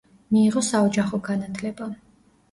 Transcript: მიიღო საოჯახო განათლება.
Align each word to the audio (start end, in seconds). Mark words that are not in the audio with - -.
მიიღო 0.35 0.61
საოჯახო 0.67 1.19
განათლება. 1.27 1.91